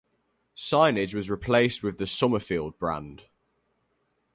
[0.57, 3.25] Signage was replaced with the Somerfield brand.